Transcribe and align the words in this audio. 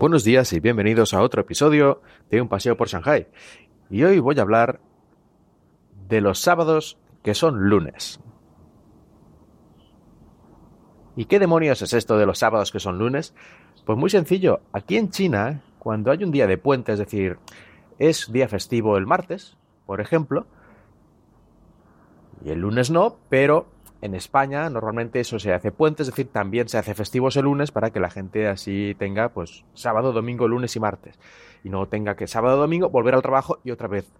Buenos 0.00 0.24
días 0.24 0.54
y 0.54 0.60
bienvenidos 0.60 1.12
a 1.12 1.20
otro 1.20 1.42
episodio 1.42 2.00
de 2.30 2.40
Un 2.40 2.48
paseo 2.48 2.74
por 2.74 2.88
Shanghai. 2.88 3.26
Y 3.90 4.02
hoy 4.02 4.18
voy 4.18 4.38
a 4.38 4.40
hablar 4.40 4.80
de 6.08 6.22
los 6.22 6.38
sábados 6.38 6.96
que 7.22 7.34
son 7.34 7.68
lunes. 7.68 8.18
¿Y 11.16 11.26
qué 11.26 11.38
demonios 11.38 11.82
es 11.82 11.92
esto 11.92 12.16
de 12.16 12.24
los 12.24 12.38
sábados 12.38 12.72
que 12.72 12.80
son 12.80 12.96
lunes? 12.96 13.34
Pues 13.84 13.98
muy 13.98 14.08
sencillo, 14.08 14.62
aquí 14.72 14.96
en 14.96 15.10
China, 15.10 15.60
cuando 15.78 16.10
hay 16.10 16.24
un 16.24 16.32
día 16.32 16.46
de 16.46 16.56
puente, 16.56 16.92
es 16.92 16.98
decir, 16.98 17.36
es 17.98 18.32
día 18.32 18.48
festivo 18.48 18.96
el 18.96 19.04
martes, 19.04 19.58
por 19.84 20.00
ejemplo, 20.00 20.46
y 22.42 22.48
el 22.52 22.60
lunes 22.60 22.90
no, 22.90 23.18
pero 23.28 23.66
en 24.02 24.14
España 24.14 24.70
normalmente 24.70 25.20
eso 25.20 25.38
se 25.38 25.52
hace 25.52 25.72
puente, 25.72 26.02
es 26.02 26.08
decir, 26.08 26.28
también 26.32 26.68
se 26.68 26.78
hace 26.78 26.94
festivos 26.94 27.36
el 27.36 27.44
lunes 27.44 27.70
para 27.70 27.90
que 27.90 28.00
la 28.00 28.10
gente 28.10 28.48
así 28.48 28.96
tenga 28.98 29.28
pues 29.30 29.64
sábado, 29.74 30.12
domingo, 30.12 30.48
lunes 30.48 30.74
y 30.76 30.80
martes. 30.80 31.18
Y 31.64 31.68
no 31.68 31.86
tenga 31.86 32.16
que 32.16 32.26
sábado, 32.26 32.56
domingo 32.56 32.88
volver 32.88 33.14
al 33.14 33.22
trabajo 33.22 33.58
y 33.62 33.70
otra 33.70 33.88
vez 33.88 34.10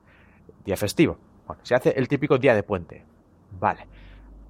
día 0.65 0.77
festivo. 0.77 1.19
Bueno, 1.47 1.62
se 1.65 1.74
hace 1.74 1.91
el 1.97 2.09
típico 2.09 2.37
día 2.37 2.55
de 2.55 2.62
puente. 2.62 3.05
Vale. 3.59 3.87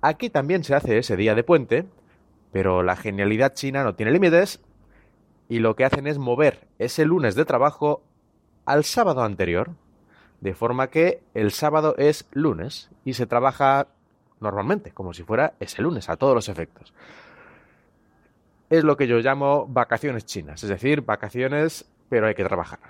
Aquí 0.03 0.31
también 0.31 0.65
se 0.65 0.75
hace 0.75 0.99
ese 0.99 1.17
día 1.17 1.35
de 1.35 1.45
puente, 1.45 1.87
pero 2.53 2.83
la 2.83 2.97
genialidad 2.97 3.55
china 3.55 3.85
no 3.85 3.95
tiene 3.95 4.13
límites 4.13 4.61
y 5.49 5.61
lo 5.61 5.77
que 5.77 5.85
hacen 5.85 6.07
es 6.07 6.19
mover 6.19 6.67
ese 6.79 7.05
lunes 7.05 7.37
de 7.37 7.45
trabajo 7.45 8.03
al 8.65 8.85
sábado 8.85 9.23
anterior, 9.23 9.71
de 10.41 10.55
forma 10.55 10.89
que 10.89 11.23
el 11.35 11.53
sábado 11.53 11.95
es 11.99 12.29
lunes 12.33 12.91
y 13.05 13.15
se 13.15 13.27
trabaja 13.27 13.89
normalmente, 14.41 14.93
como 14.93 15.13
si 15.13 15.23
fuera 15.23 15.55
ese 15.61 15.83
lunes, 15.83 16.09
a 16.09 16.17
todos 16.17 16.35
los 16.35 16.49
efectos. 16.49 16.93
Es 18.69 18.85
lo 18.85 18.97
que 18.97 19.07
yo 19.07 19.19
llamo 19.19 19.67
vacaciones 19.67 20.25
chinas, 20.25 20.63
es 20.63 20.69
decir, 20.69 21.03
vacaciones, 21.03 21.91
pero 22.09 22.27
hay 22.27 22.35
que 22.35 22.45
trabajar. 22.45 22.81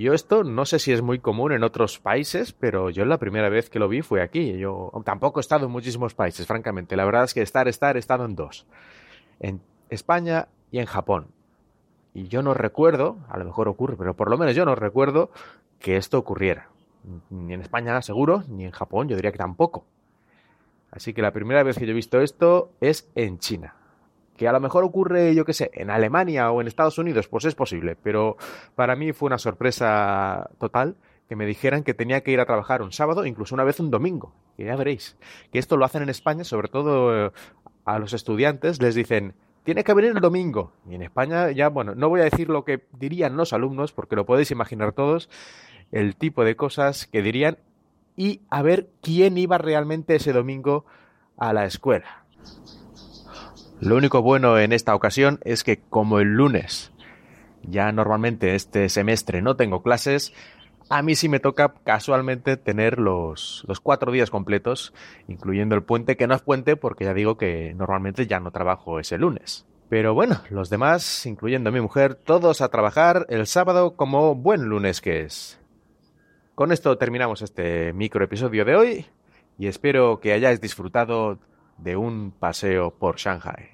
Yo 0.00 0.14
esto 0.14 0.44
no 0.44 0.64
sé 0.64 0.78
si 0.78 0.92
es 0.92 1.02
muy 1.02 1.18
común 1.18 1.52
en 1.52 1.62
otros 1.62 1.98
países, 1.98 2.54
pero 2.54 2.88
yo 2.88 3.04
la 3.04 3.18
primera 3.18 3.50
vez 3.50 3.68
que 3.68 3.78
lo 3.78 3.86
vi 3.86 4.00
fue 4.00 4.22
aquí. 4.22 4.56
Yo 4.56 4.90
tampoco 5.04 5.40
he 5.40 5.42
estado 5.42 5.66
en 5.66 5.72
muchísimos 5.72 6.14
países, 6.14 6.46
francamente. 6.46 6.96
La 6.96 7.04
verdad 7.04 7.24
es 7.24 7.34
que 7.34 7.42
estar, 7.42 7.68
estar, 7.68 7.96
he 7.96 7.98
estado 7.98 8.24
en 8.24 8.34
dos. 8.34 8.66
En 9.40 9.60
España 9.90 10.48
y 10.70 10.78
en 10.78 10.86
Japón. 10.86 11.26
Y 12.14 12.28
yo 12.28 12.42
no 12.42 12.54
recuerdo, 12.54 13.18
a 13.28 13.36
lo 13.36 13.44
mejor 13.44 13.68
ocurre, 13.68 13.96
pero 13.98 14.14
por 14.14 14.30
lo 14.30 14.38
menos 14.38 14.54
yo 14.54 14.64
no 14.64 14.74
recuerdo 14.74 15.30
que 15.78 15.98
esto 15.98 16.16
ocurriera. 16.16 16.69
Ni 17.30 17.54
en 17.54 17.60
España 17.60 18.00
seguro, 18.02 18.42
ni 18.48 18.64
en 18.64 18.70
Japón, 18.70 19.08
yo 19.08 19.16
diría 19.16 19.32
que 19.32 19.38
tampoco. 19.38 19.84
Así 20.90 21.14
que 21.14 21.22
la 21.22 21.32
primera 21.32 21.62
vez 21.62 21.78
que 21.78 21.86
yo 21.86 21.92
he 21.92 21.94
visto 21.94 22.20
esto 22.20 22.72
es 22.80 23.08
en 23.14 23.38
China. 23.38 23.74
Que 24.36 24.48
a 24.48 24.52
lo 24.52 24.60
mejor 24.60 24.84
ocurre, 24.84 25.34
yo 25.34 25.44
qué 25.44 25.52
sé, 25.52 25.70
en 25.74 25.90
Alemania 25.90 26.50
o 26.50 26.60
en 26.60 26.66
Estados 26.66 26.98
Unidos, 26.98 27.28
pues 27.28 27.44
es 27.44 27.54
posible. 27.54 27.96
Pero 28.02 28.36
para 28.74 28.96
mí 28.96 29.12
fue 29.12 29.26
una 29.26 29.38
sorpresa 29.38 30.50
total 30.58 30.96
que 31.28 31.36
me 31.36 31.46
dijeran 31.46 31.84
que 31.84 31.94
tenía 31.94 32.22
que 32.22 32.32
ir 32.32 32.40
a 32.40 32.46
trabajar 32.46 32.82
un 32.82 32.90
sábado, 32.90 33.24
incluso 33.24 33.54
una 33.54 33.62
vez 33.62 33.78
un 33.78 33.90
domingo. 33.90 34.34
Y 34.58 34.64
ya 34.64 34.74
veréis, 34.74 35.16
que 35.52 35.60
esto 35.60 35.76
lo 35.76 35.84
hacen 35.84 36.02
en 36.02 36.08
España, 36.08 36.42
sobre 36.42 36.68
todo 36.68 37.26
eh, 37.26 37.30
a 37.84 37.98
los 38.00 38.14
estudiantes, 38.14 38.82
les 38.82 38.96
dicen, 38.96 39.34
tiene 39.62 39.84
que 39.84 39.94
venir 39.94 40.10
el 40.10 40.20
domingo. 40.20 40.72
Y 40.88 40.96
en 40.96 41.02
España 41.02 41.52
ya, 41.52 41.68
bueno, 41.68 41.94
no 41.94 42.08
voy 42.08 42.20
a 42.20 42.24
decir 42.24 42.48
lo 42.48 42.64
que 42.64 42.84
dirían 42.98 43.36
los 43.36 43.52
alumnos, 43.52 43.92
porque 43.92 44.16
lo 44.16 44.26
podéis 44.26 44.50
imaginar 44.50 44.92
todos, 44.92 45.30
el 45.92 46.16
tipo 46.16 46.44
de 46.44 46.56
cosas 46.56 47.06
que 47.06 47.22
dirían 47.22 47.58
y 48.16 48.42
a 48.50 48.62
ver 48.62 48.88
quién 49.02 49.38
iba 49.38 49.58
realmente 49.58 50.16
ese 50.16 50.32
domingo 50.32 50.84
a 51.36 51.52
la 51.52 51.64
escuela. 51.64 52.24
Lo 53.80 53.96
único 53.96 54.20
bueno 54.20 54.58
en 54.58 54.72
esta 54.72 54.94
ocasión 54.94 55.40
es 55.44 55.64
que 55.64 55.80
como 55.80 56.20
el 56.20 56.28
lunes 56.34 56.92
ya 57.62 57.92
normalmente 57.92 58.54
este 58.54 58.88
semestre 58.88 59.42
no 59.42 59.56
tengo 59.56 59.82
clases, 59.82 60.32
a 60.88 61.02
mí 61.02 61.14
sí 61.14 61.28
me 61.28 61.40
toca 61.40 61.74
casualmente 61.84 62.56
tener 62.56 62.98
los, 62.98 63.64
los 63.68 63.80
cuatro 63.80 64.12
días 64.12 64.30
completos, 64.30 64.92
incluyendo 65.28 65.74
el 65.74 65.82
puente, 65.82 66.16
que 66.16 66.26
no 66.26 66.34
es 66.34 66.42
puente 66.42 66.76
porque 66.76 67.04
ya 67.04 67.14
digo 67.14 67.36
que 67.36 67.74
normalmente 67.74 68.26
ya 68.26 68.40
no 68.40 68.50
trabajo 68.50 68.98
ese 68.98 69.16
lunes. 69.18 69.66
Pero 69.88 70.14
bueno, 70.14 70.42
los 70.50 70.70
demás, 70.70 71.26
incluyendo 71.26 71.70
a 71.70 71.72
mi 71.72 71.80
mujer, 71.80 72.14
todos 72.14 72.60
a 72.60 72.68
trabajar 72.68 73.26
el 73.28 73.46
sábado 73.46 73.96
como 73.96 74.34
buen 74.34 74.64
lunes 74.64 75.00
que 75.00 75.22
es. 75.22 75.59
Con 76.60 76.72
esto 76.72 76.98
terminamos 76.98 77.40
este 77.40 77.94
micro 77.94 78.22
episodio 78.22 78.66
de 78.66 78.76
hoy 78.76 79.06
y 79.56 79.66
espero 79.66 80.20
que 80.20 80.34
hayáis 80.34 80.60
disfrutado 80.60 81.38
de 81.78 81.96
un 81.96 82.32
paseo 82.32 82.90
por 82.90 83.16
Shanghai. 83.16 83.70